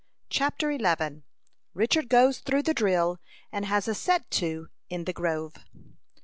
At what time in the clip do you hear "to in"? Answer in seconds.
4.31-5.03